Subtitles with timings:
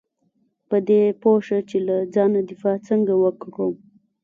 [0.69, 3.73] په دې پوه شه چې له ځانه دفاع څنګه وکړم.